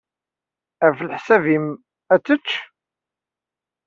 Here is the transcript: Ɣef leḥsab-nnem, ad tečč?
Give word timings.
Ɣef 0.85 0.97
leḥsab-nnem, 1.01 1.65
ad 2.13 2.21
tečč? 2.25 2.49